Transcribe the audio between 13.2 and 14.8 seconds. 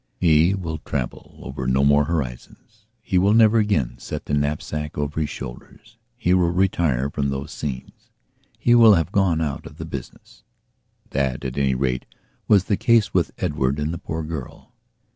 Edward and the poor girl.